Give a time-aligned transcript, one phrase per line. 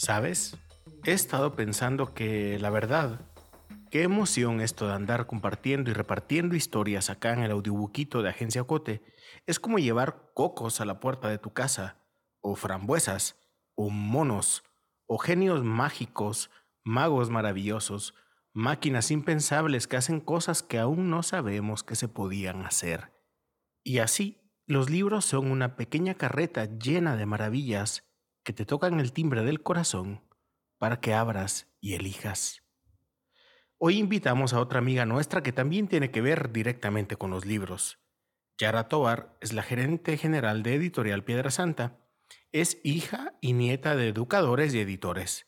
[0.00, 0.56] ¿Sabes?
[1.04, 3.20] He estado pensando que, la verdad,
[3.90, 8.64] qué emoción esto de andar compartiendo y repartiendo historias acá en el audiobuquito de Agencia
[8.64, 9.02] Cote.
[9.46, 11.98] Es como llevar cocos a la puerta de tu casa,
[12.40, 13.36] o frambuesas,
[13.74, 14.62] o monos,
[15.04, 16.50] o genios mágicos,
[16.82, 18.14] magos maravillosos,
[18.54, 23.12] máquinas impensables que hacen cosas que aún no sabemos que se podían hacer.
[23.84, 28.09] Y así, los libros son una pequeña carreta llena de maravillas
[28.42, 30.22] que te tocan el timbre del corazón
[30.78, 32.62] para que abras y elijas.
[33.78, 37.98] Hoy invitamos a otra amiga nuestra que también tiene que ver directamente con los libros.
[38.58, 41.98] Yara Tovar es la gerente general de Editorial Piedra Santa.
[42.52, 45.46] Es hija y nieta de educadores y editores.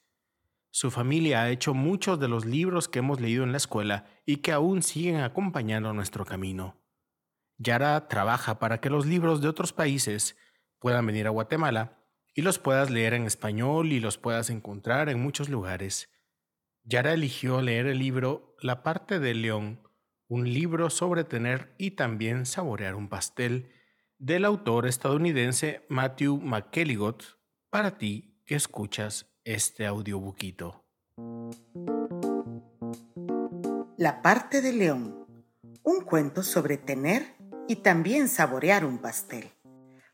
[0.70, 4.38] Su familia ha hecho muchos de los libros que hemos leído en la escuela y
[4.38, 6.80] que aún siguen acompañando nuestro camino.
[7.58, 10.38] Yara trabaja para que los libros de otros países
[10.78, 12.01] puedan venir a Guatemala
[12.34, 16.10] y los puedas leer en español y los puedas encontrar en muchos lugares.
[16.84, 19.80] Yara eligió leer el libro La parte del león,
[20.28, 23.70] un libro sobre tener y también saborear un pastel,
[24.18, 27.38] del autor estadounidense Matthew McElligott,
[27.70, 30.84] para ti que escuchas este audiobuquito.
[33.98, 35.26] La parte del león,
[35.82, 37.34] un cuento sobre tener
[37.68, 39.50] y también saborear un pastel,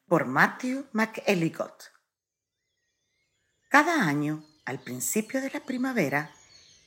[0.06, 1.97] por Matthew McElligott.
[3.68, 6.30] Cada año, al principio de la primavera,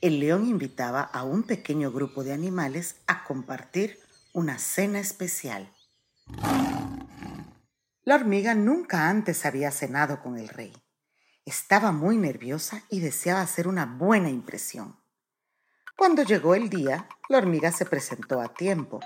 [0.00, 4.00] el león invitaba a un pequeño grupo de animales a compartir
[4.32, 5.72] una cena especial.
[8.02, 10.72] La hormiga nunca antes había cenado con el rey.
[11.44, 14.96] Estaba muy nerviosa y deseaba hacer una buena impresión.
[15.96, 18.98] Cuando llegó el día, la hormiga se presentó a tiempo.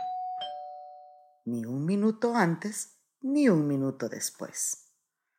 [1.44, 4.85] Ni un minuto antes, ni un minuto después.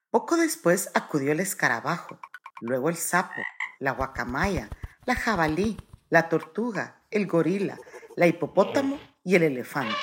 [0.10, 2.20] Poco después acudió el escarabajo,
[2.62, 3.42] luego el sapo,
[3.80, 4.70] la guacamaya,
[5.06, 5.78] la jabalí,
[6.10, 7.78] la tortuga, el gorila,
[8.16, 9.96] la hipopótamo y el elefante.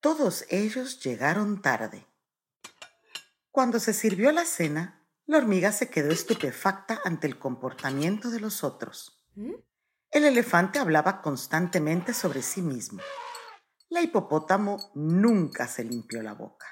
[0.00, 2.06] Todos ellos llegaron tarde.
[3.50, 8.64] Cuando se sirvió la cena, la hormiga se quedó estupefacta ante el comportamiento de los
[8.64, 9.24] otros.
[10.10, 13.00] El elefante hablaba constantemente sobre sí mismo.
[13.88, 16.66] La hipopótamo nunca se limpió la boca.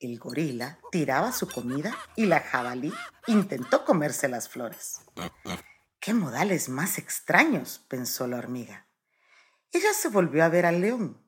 [0.00, 2.90] El gorila tiraba su comida y la jabalí
[3.26, 5.02] intentó comerse las flores.
[6.00, 7.84] ¡Qué modales más extraños!
[7.86, 8.86] pensó la hormiga.
[9.72, 11.22] Ella se volvió a ver al león,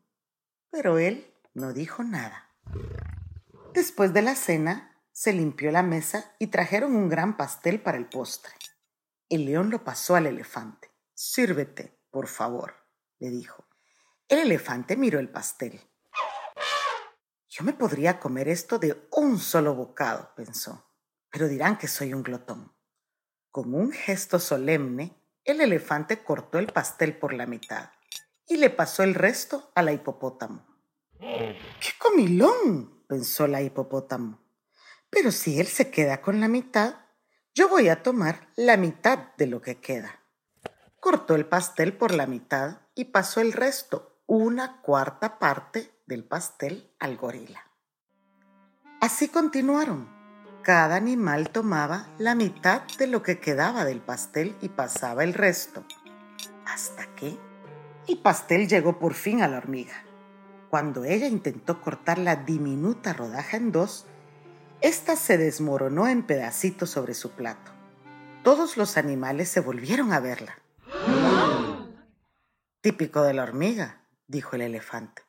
[0.70, 2.48] pero él no dijo nada.
[3.74, 8.08] Después de la cena, se limpió la mesa y trajeron un gran pastel para el
[8.08, 8.52] postre.
[9.28, 10.90] El león lo pasó al elefante.
[11.12, 12.74] Sírvete, por favor,
[13.18, 13.66] le dijo.
[14.28, 15.78] El elefante miró el pastel.
[17.54, 20.90] Yo me podría comer esto de un solo bocado, pensó,
[21.30, 22.72] pero dirán que soy un glotón.
[23.50, 27.90] Con un gesto solemne, el elefante cortó el pastel por la mitad
[28.48, 30.64] y le pasó el resto a la hipopótamo.
[31.20, 33.04] ¡Qué comilón!
[33.06, 34.40] pensó la hipopótamo.
[35.10, 37.00] Pero si él se queda con la mitad,
[37.54, 40.22] yo voy a tomar la mitad de lo que queda.
[41.00, 46.94] Cortó el pastel por la mitad y pasó el resto, una cuarta parte del pastel
[46.98, 47.70] al gorila.
[49.00, 50.08] Así continuaron.
[50.62, 55.84] Cada animal tomaba la mitad de lo que quedaba del pastel y pasaba el resto.
[56.64, 57.36] Hasta que
[58.06, 60.04] el pastel llegó por fin a la hormiga.
[60.70, 64.06] Cuando ella intentó cortar la diminuta rodaja en dos,
[64.80, 67.72] ésta se desmoronó en pedacitos sobre su plato.
[68.44, 70.58] Todos los animales se volvieron a verla.
[72.80, 74.01] Típico de la hormiga,
[74.32, 75.22] dijo el elefante.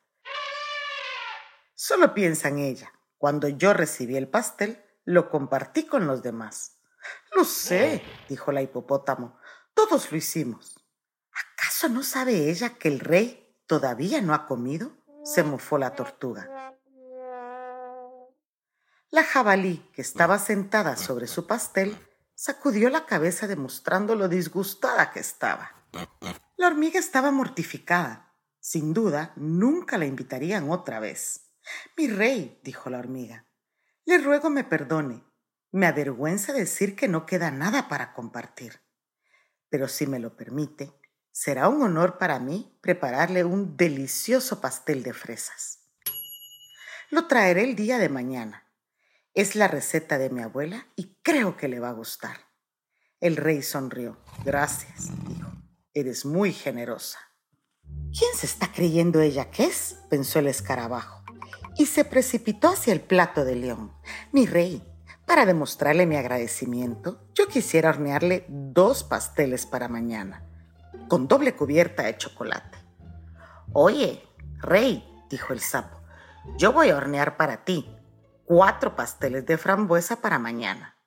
[1.76, 2.92] Solo piensa en ella.
[3.18, 6.80] Cuando yo recibí el pastel, lo compartí con los demás.
[7.36, 9.38] Lo sé, dijo la hipopótamo.
[9.74, 10.80] Todos lo hicimos.
[11.34, 14.92] ¿Acaso no sabe ella que el rey todavía no ha comido?
[15.26, 16.76] se mofó la tortuga.
[19.10, 21.98] La jabalí, que estaba sentada sobre su pastel,
[22.36, 25.72] sacudió la cabeza demostrando lo disgustada que estaba.
[26.58, 28.33] La hormiga estaba mortificada.
[28.66, 31.50] Sin duda, nunca la invitarían otra vez.
[31.98, 33.46] Mi rey, dijo la hormiga,
[34.06, 35.22] le ruego me perdone.
[35.74, 38.80] Me avergüenza decir que no queda nada para compartir.
[39.68, 40.98] Pero si me lo permite,
[41.30, 45.90] será un honor para mí prepararle un delicioso pastel de fresas.
[47.10, 48.72] Lo traeré el día de mañana.
[49.34, 52.38] Es la receta de mi abuela y creo que le va a gustar.
[53.20, 54.24] El rey sonrió.
[54.46, 55.52] Gracias, dijo.
[55.94, 57.33] Eres muy generosa.
[58.18, 59.98] ¿Quién se está creyendo ella que es?
[60.10, 61.24] pensó el escarabajo
[61.78, 63.92] y se precipitó hacia el plato de león.
[64.32, 64.88] Mi rey,
[65.26, 70.44] Para demostrarle mi agradecimiento, yo quisiera hornearle dos pasteles para mañana,
[71.08, 72.78] con doble cubierta de chocolate.
[73.72, 74.22] Oye,
[74.60, 76.02] Rey, dijo el sapo,
[76.58, 77.96] yo voy a hornear para ti
[78.44, 80.98] cuatro pasteles de frambuesa para mañana.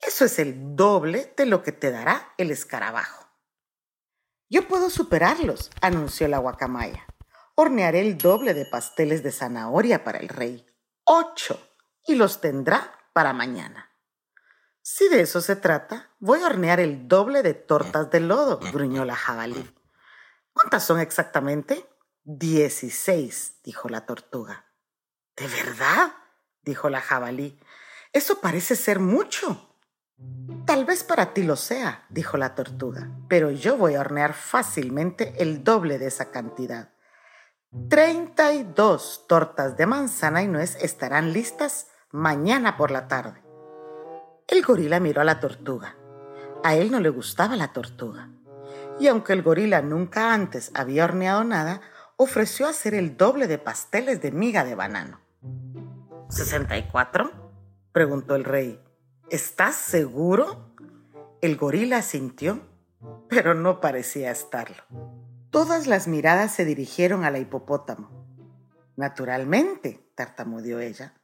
[0.00, 3.25] Eso es el doble de lo que te dará el escarabajo.
[4.48, 7.04] Yo puedo superarlos, anunció la guacamaya.
[7.56, 10.66] Hornearé el doble de pasteles de zanahoria para el rey.
[11.04, 11.60] Ocho.
[12.06, 13.90] Y los tendrá para mañana.
[14.82, 19.04] Si de eso se trata, voy a hornear el doble de tortas de lodo, gruñó
[19.04, 19.74] la jabalí.
[20.52, 21.84] ¿Cuántas son exactamente?
[22.22, 24.66] Dieciséis, dijo la tortuga.
[25.36, 26.14] ¿De verdad?
[26.62, 27.58] dijo la jabalí.
[28.12, 29.65] Eso parece ser mucho.
[30.66, 35.34] Tal vez para ti lo sea, dijo la tortuga, pero yo voy a hornear fácilmente
[35.38, 36.90] el doble de esa cantidad.
[37.88, 43.42] Treinta y dos tortas de manzana y nuez estarán listas mañana por la tarde.
[44.48, 45.96] El gorila miró a la tortuga.
[46.64, 48.30] A él no le gustaba la tortuga.
[48.98, 51.80] Y aunque el gorila nunca antes había horneado nada,
[52.16, 55.20] ofreció hacer el doble de pasteles de miga de banano.
[56.28, 57.30] ¿64?
[57.92, 58.82] preguntó el rey.
[59.30, 60.74] ¿Estás seguro?
[61.40, 62.60] El gorila sintió,
[63.28, 64.82] pero no parecía estarlo.
[65.50, 68.10] Todas las miradas se dirigieron a la hipopótamo.
[68.96, 71.14] Naturalmente, tartamudeó ella,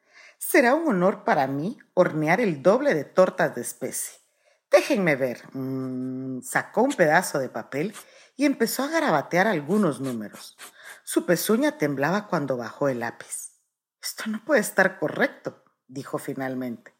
[0.44, 4.18] Será un honor para mí hornear el doble de tortas de especie.
[4.72, 5.40] Déjenme ver.
[5.52, 7.94] Mm, sacó un pedazo de papel
[8.36, 10.58] y empezó a garabatear algunos números.
[11.04, 13.52] Su pezuña temblaba cuando bajó el lápiz.
[14.02, 16.92] Esto no puede estar correcto, dijo finalmente.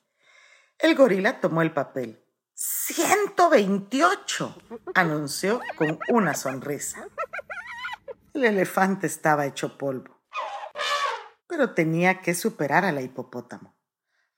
[0.83, 2.23] El gorila tomó el papel.
[2.55, 4.55] ¡128!
[4.95, 7.09] anunció con una sonrisa.
[8.35, 10.23] El elefante estaba hecho polvo
[11.53, 13.77] pero tenía que superar a la hipopótamo.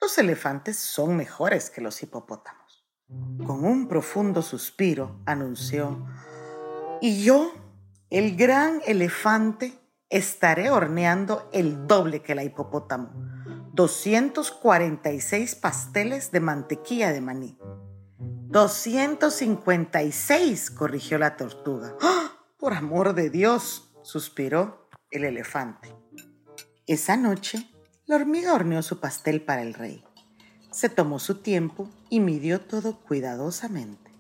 [0.01, 2.85] Los elefantes son mejores que los hipopótamos.
[3.47, 6.05] Con un profundo suspiro anunció,
[7.01, 7.53] y yo,
[8.11, 9.79] el gran elefante,
[10.11, 13.13] estaré horneando el doble que la hipopótamo.
[13.75, 17.59] 246 pasteles de mantequilla de maní.
[18.19, 21.97] 256, corrigió la tortuga.
[22.01, 22.31] ¡Ah!
[22.57, 25.93] Por amor de Dios, suspiró el elefante.
[26.87, 27.69] Esa noche,
[28.07, 30.05] la hormiga horneó su pastel para el rey.
[30.71, 34.13] Se tomó su tiempo y midió todo cuidadosamente.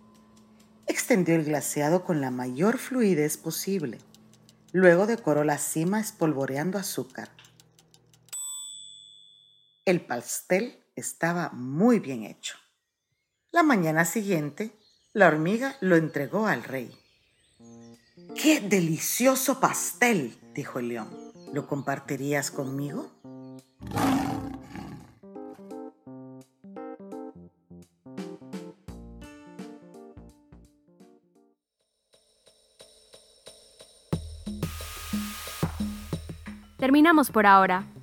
[0.88, 3.98] Extendió el glaseado con la mayor fluidez posible.
[4.72, 7.30] Luego decoró la cima espolvoreando azúcar.
[9.86, 12.56] El pastel estaba muy bien hecho.
[13.52, 14.72] La mañana siguiente,
[15.12, 16.90] la hormiga lo entregó al rey.
[18.34, 20.38] ¡Qué delicioso pastel!
[20.54, 21.10] dijo el león.
[21.52, 23.10] ¿Lo compartirías conmigo?
[36.78, 37.86] Terminamos por ahora,